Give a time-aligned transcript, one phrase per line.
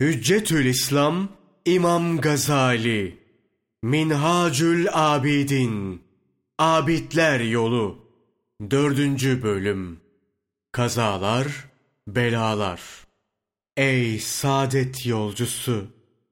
[0.00, 1.28] Hüccetül İslam
[1.64, 3.18] İmam Gazali
[3.82, 6.02] Minhacül Abidin
[6.58, 7.98] Abidler Yolu
[8.70, 10.00] Dördüncü Bölüm
[10.72, 11.46] Kazalar,
[12.08, 12.80] Belalar
[13.76, 15.86] Ey saadet yolcusu!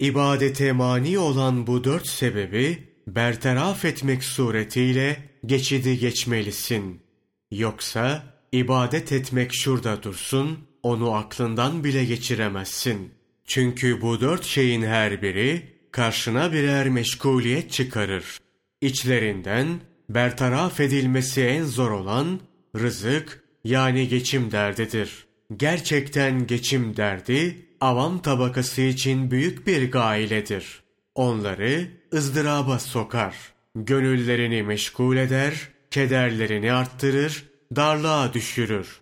[0.00, 7.02] İbadete mani olan bu dört sebebi bertaraf etmek suretiyle geçidi geçmelisin.
[7.50, 8.22] Yoksa
[8.52, 13.21] ibadet etmek şurada dursun, onu aklından bile geçiremezsin.''
[13.52, 18.38] Çünkü bu dört şeyin her biri karşına birer meşguliyet çıkarır.
[18.80, 19.66] İçlerinden
[20.08, 22.40] bertaraf edilmesi en zor olan
[22.76, 25.26] rızık yani geçim derdidir.
[25.56, 30.82] Gerçekten geçim derdi avam tabakası için büyük bir gailedir.
[31.14, 33.34] Onları ızdıraba sokar.
[33.74, 37.44] Gönüllerini meşgul eder, kederlerini arttırır,
[37.76, 39.00] darlığa düşürür.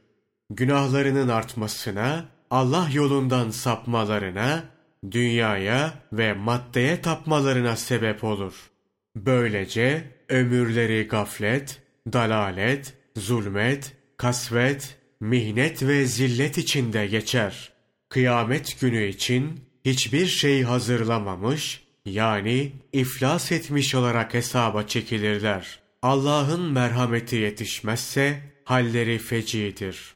[0.51, 4.65] Günahlarının artmasına Allah yolundan sapmalarına,
[5.11, 8.71] dünyaya ve maddeye tapmalarına sebep olur.
[9.17, 17.73] Böylece ömürleri gaflet, dalalet, zulmet, kasvet, mihnet ve zillet içinde geçer.
[18.09, 25.81] Kıyamet günü için hiçbir şey hazırlamamış, yani iflas etmiş olarak hesaba çekilirler.
[26.03, 30.15] Allah'ın merhameti yetişmezse halleri fecidir.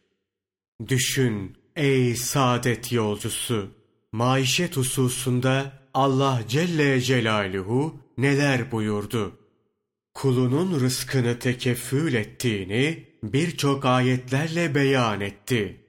[0.89, 3.71] Düşün, Ey saadet yolcusu!
[4.13, 9.39] Maişet hususunda Allah Celle Celaluhu neler buyurdu?
[10.15, 15.81] Kulunun rızkını tekeffül ettiğini birçok ayetlerle beyan etti.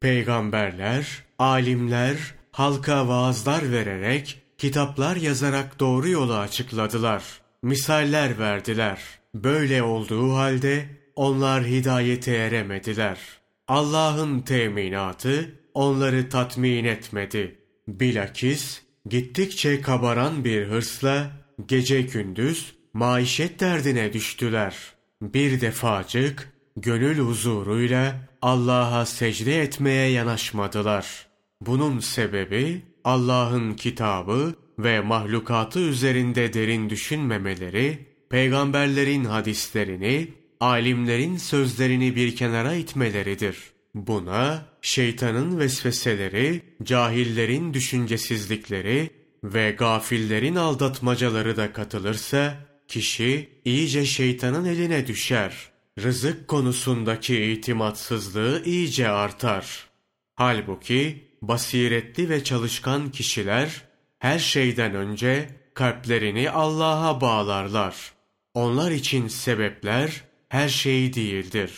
[0.00, 2.16] Peygamberler, alimler,
[2.52, 7.24] halka vaazlar vererek, kitaplar yazarak doğru yolu açıkladılar.
[7.62, 8.98] Misaller verdiler.
[9.34, 13.41] Böyle olduğu halde onlar hidayete eremediler.''
[13.72, 17.58] Allah'ın teminatı onları tatmin etmedi.
[17.88, 21.30] Bilakis gittikçe kabaran bir hırsla
[21.66, 24.76] gece gündüz maişet derdine düştüler.
[25.22, 31.26] Bir defacık gönül huzuruyla Allah'a secde etmeye yanaşmadılar.
[31.60, 37.98] Bunun sebebi Allah'ın kitabı ve mahlukatı üzerinde derin düşünmemeleri,
[38.30, 43.56] peygamberlerin hadislerini alimlerin sözlerini bir kenara itmeleridir.
[43.94, 49.10] Buna şeytanın vesveseleri, cahillerin düşüncesizlikleri
[49.44, 52.54] ve gafillerin aldatmacaları da katılırsa,
[52.88, 55.70] kişi iyice şeytanın eline düşer.
[56.02, 59.86] Rızık konusundaki itimatsızlığı iyice artar.
[60.34, 63.82] Halbuki basiretli ve çalışkan kişiler
[64.18, 68.12] her şeyden önce kalplerini Allah'a bağlarlar.
[68.54, 71.72] Onlar için sebepler her şey değildir.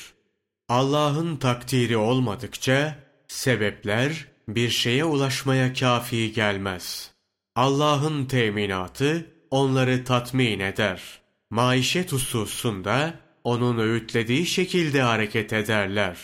[0.68, 2.98] Allah'ın takdiri olmadıkça
[3.28, 7.10] sebepler bir şeye ulaşmaya kafi gelmez.
[7.56, 11.02] Allah'ın teminatı onları tatmin eder.
[11.50, 13.14] Maişet hususunda
[13.44, 16.16] onun öğütlediği şekilde hareket ederler.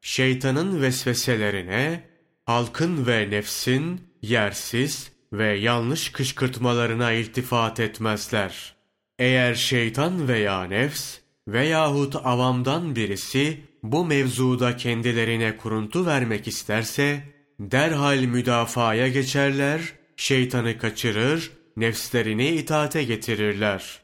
[0.00, 2.08] Şeytanın vesveselerine,
[2.46, 8.74] halkın ve nefsin yersiz ve yanlış kışkırtmalarına iltifat etmezler.
[9.18, 17.22] Eğer şeytan veya nefs veyahut avamdan birisi bu mevzuda kendilerine kuruntu vermek isterse,
[17.60, 24.02] derhal müdafaya geçerler, şeytanı kaçırır, nefslerini itaate getirirler.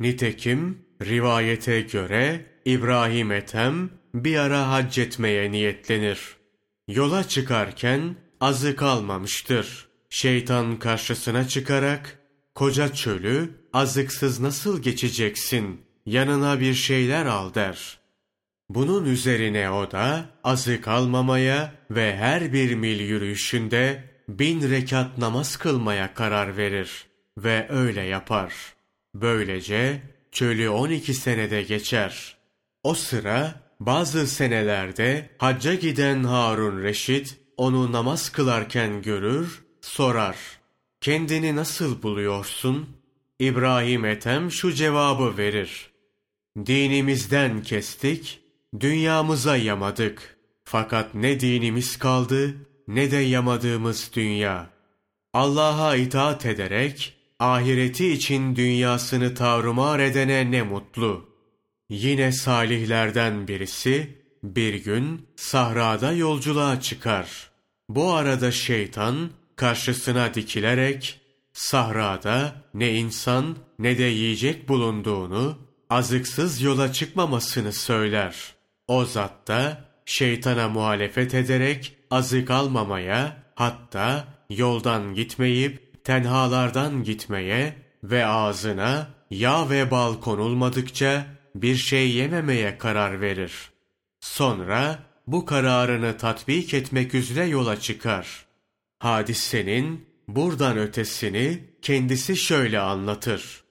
[0.00, 6.36] Nitekim rivayete göre İbrahim Ethem bir ara hac etmeye niyetlenir.
[6.88, 9.88] Yola çıkarken azı kalmamıştır.
[10.10, 12.18] Şeytan karşısına çıkarak,
[12.54, 17.98] koca çölü azıksız nasıl geçeceksin yanına bir şeyler al der.
[18.68, 26.14] Bunun üzerine o da azık almamaya ve her bir mil yürüyüşünde bin rekat namaz kılmaya
[26.14, 27.06] karar verir
[27.38, 28.54] ve öyle yapar.
[29.14, 30.02] Böylece
[30.32, 32.36] çölü 12 senede geçer.
[32.82, 40.36] O sıra bazı senelerde hacca giden Harun Reşit onu namaz kılarken görür, sorar.
[41.00, 42.88] Kendini nasıl buluyorsun?
[43.38, 45.95] İbrahim Ethem şu cevabı verir.
[46.56, 48.40] Dinimizden kestik,
[48.80, 50.36] dünyamıza yamadık.
[50.64, 52.54] Fakat ne dinimiz kaldı
[52.88, 54.70] ne de yamadığımız dünya.
[55.32, 61.28] Allah'a itaat ederek ahireti için dünyasını tavrımar edene ne mutlu.
[61.88, 67.50] Yine salihlerden birisi bir gün sahrada yolculuğa çıkar.
[67.88, 71.20] Bu arada şeytan karşısına dikilerek
[71.52, 78.54] sahrada ne insan ne de yiyecek bulunduğunu azıksız yola çıkmamasını söyler.
[78.88, 89.08] O zat da şeytana muhalefet ederek azık almamaya hatta yoldan gitmeyip tenhalardan gitmeye ve ağzına
[89.30, 93.52] yağ ve bal konulmadıkça bir şey yememeye karar verir.
[94.20, 98.46] Sonra bu kararını tatbik etmek üzere yola çıkar.
[98.98, 103.65] Hadisenin buradan ötesini kendisi şöyle anlatır.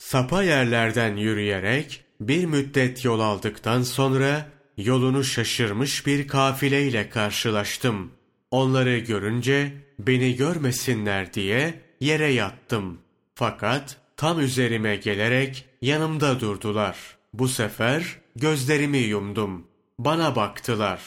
[0.00, 8.12] Sapa yerlerden yürüyerek bir müddet yol aldıktan sonra yolunu şaşırmış bir kafileyle karşılaştım.
[8.50, 12.98] Onları görünce beni görmesinler diye yere yattım.
[13.34, 16.96] Fakat tam üzerime gelerek yanımda durdular.
[17.32, 19.66] Bu sefer gözlerimi yumdum.
[19.98, 21.00] Bana baktılar.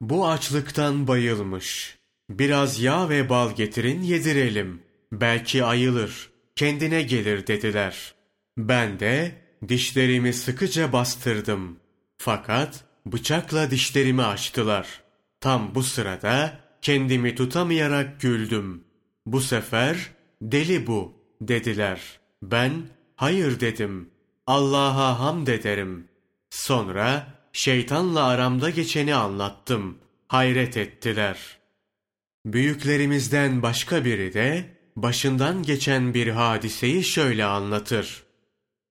[0.00, 1.98] Bu açlıktan bayılmış.
[2.30, 4.82] Biraz yağ ve bal getirin yedirelim.
[5.12, 8.17] Belki ayılır, kendine gelir dediler.
[8.58, 9.34] Ben de
[9.68, 11.80] dişlerimi sıkıca bastırdım.
[12.16, 15.02] Fakat bıçakla dişlerimi açtılar.
[15.40, 18.84] Tam bu sırada kendimi tutamayarak güldüm.
[19.26, 20.10] Bu sefer
[20.42, 22.00] deli bu dediler.
[22.42, 22.72] Ben
[23.16, 24.10] hayır dedim.
[24.46, 26.08] Allah'a hamd ederim.
[26.50, 29.98] Sonra şeytanla aramda geçeni anlattım.
[30.28, 31.58] Hayret ettiler.
[32.46, 34.64] Büyüklerimizden başka biri de
[34.96, 38.27] başından geçen bir hadiseyi şöyle anlatır.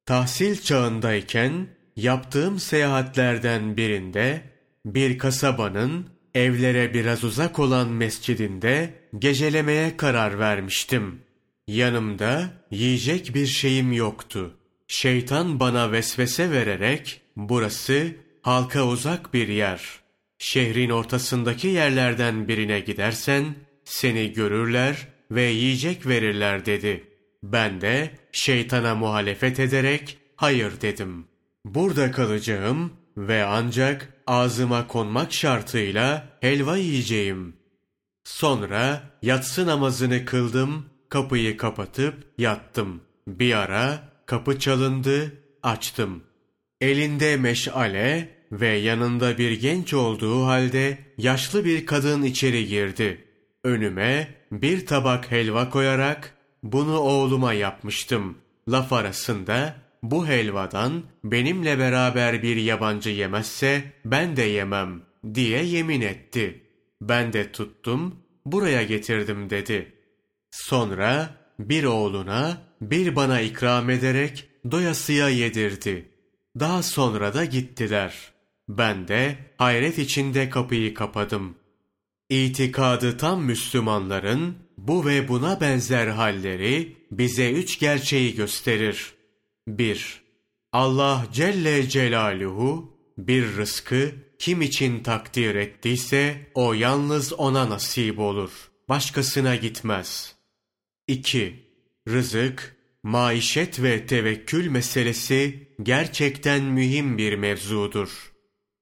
[0.08, 4.42] Tahsil çağındayken yaptığım seyahatlerden birinde
[4.86, 11.22] bir kasabanın evlere biraz uzak olan mescidinde gecelemeye karar vermiştim.
[11.68, 14.58] Yanımda yiyecek bir şeyim yoktu.
[14.88, 19.82] Şeytan bana vesvese vererek burası halka uzak bir yer.
[20.38, 23.46] Şehrin ortasındaki yerlerden birine gidersen
[23.86, 27.17] seni görürler ve yiyecek verirler dedi.
[27.44, 31.26] Ben de şeytana muhalefet ederek hayır dedim.
[31.66, 37.56] Burada kalacağım ve ancak ağzıma konmak şartıyla helva yiyeceğim.
[38.24, 43.02] Sonra yatsı namazını kıldım, kapıyı kapatıp yattım.
[43.28, 45.34] Bir ara kapı çalındı,
[45.64, 46.24] açtım.
[46.82, 53.24] Elinde meşale ve yanında bir genç olduğu halde yaşlı bir kadın içeri girdi.
[53.64, 56.37] Önüme bir tabak helva koyarak
[56.72, 58.38] bunu oğluma yapmıştım.
[58.68, 65.02] Laf arasında bu helvadan benimle beraber bir yabancı yemezse ben de yemem
[65.34, 66.64] diye yemin etti.
[67.02, 68.16] Ben de tuttum
[68.46, 69.94] buraya getirdim dedi.
[70.52, 71.30] Sonra
[71.60, 76.12] bir oğluna bir bana ikram ederek doyasıya yedirdi.
[76.60, 78.32] Daha sonra da gittiler.
[78.70, 81.56] Ben de hayret içinde kapıyı kapadım.
[82.30, 89.14] İtikadı tam Müslümanların bu ve buna benzer halleri bize üç gerçeği gösterir.
[89.68, 90.22] 1.
[90.72, 98.52] Allah Celle Celaluhu bir rızkı kim için takdir ettiyse o yalnız ona nasip olur.
[98.90, 100.36] Başkasına gitmez.
[101.08, 101.56] 2.
[102.10, 108.32] Rızık, maişet ve tevekkül meselesi gerçekten mühim bir mevzudur.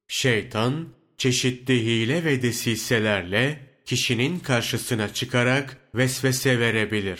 [0.08, 7.20] Şeytan, çeşitli hile ve desiselerle kişinin karşısına çıkarak vesvese verebilir.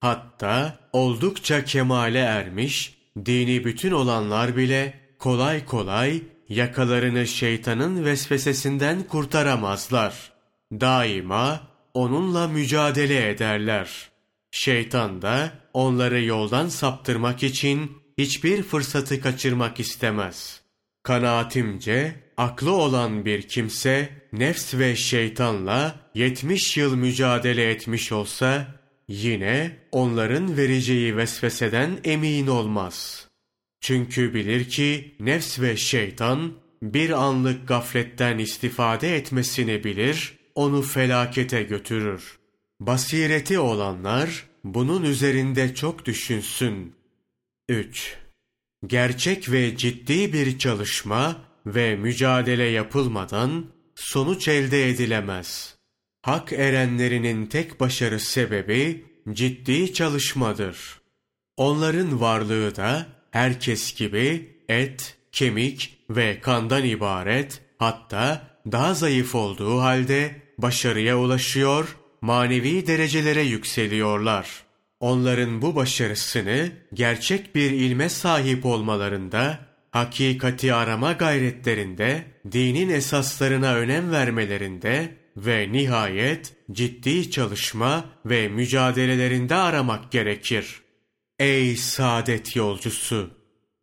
[0.00, 2.94] Hatta oldukça kemale ermiş,
[3.26, 10.32] dini bütün olanlar bile kolay kolay yakalarını şeytanın vesvesesinden kurtaramazlar.
[10.72, 11.60] Daima
[11.94, 14.10] onunla mücadele ederler.
[14.50, 20.60] Şeytan da onları yoldan saptırmak için hiçbir fırsatı kaçırmak istemez.
[21.02, 28.66] Kanaatimce aklı olan bir kimse nefs ve şeytanla 70 yıl mücadele etmiş olsa
[29.08, 33.28] yine onların vereceği vesveseden emin olmaz.
[33.80, 36.52] Çünkü bilir ki nefs ve şeytan
[36.82, 42.38] bir anlık gafletten istifade etmesini bilir, onu felakete götürür.
[42.80, 46.94] Basireti olanlar bunun üzerinde çok düşünsün.
[47.68, 48.16] 3.
[48.86, 55.76] Gerçek ve ciddi bir çalışma ve mücadele yapılmadan sonuç elde edilemez.
[56.22, 61.00] Hak erenlerinin tek başarı sebebi ciddi çalışmadır.
[61.56, 70.42] Onların varlığı da herkes gibi et, kemik ve kandan ibaret hatta daha zayıf olduğu halde
[70.58, 74.62] başarıya ulaşıyor, manevi derecelere yükseliyorlar.
[75.00, 79.67] Onların bu başarısını gerçek bir ilme sahip olmalarında,
[79.98, 90.82] hakikati arama gayretlerinde, dinin esaslarına önem vermelerinde ve nihayet ciddi çalışma ve mücadelelerinde aramak gerekir.
[91.38, 93.30] Ey saadet yolcusu!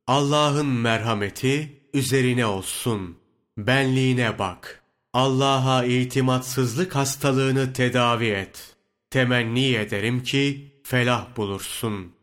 [0.08, 3.18] Allah'ın merhameti üzerine olsun.
[3.58, 4.84] Benliğine bak.
[5.14, 8.76] Allah'a itimatsızlık hastalığını tedavi et.
[9.10, 12.15] Temenni ederim ki felah bulursun.''